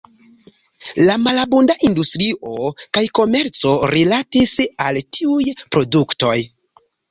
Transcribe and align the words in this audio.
La 1.09 1.17
malabunda 1.25 1.75
industrio 1.89 2.71
kaj 2.99 3.05
komerco 3.21 3.75
rilatis 3.95 4.57
al 4.89 5.01
tiuj 5.19 5.55
produktoj. 5.77 6.37